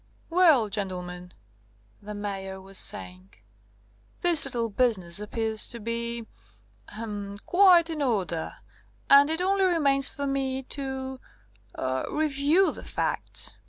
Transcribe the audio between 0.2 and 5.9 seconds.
"Well, gentlemen," the Mayor was saying, "this little business appears to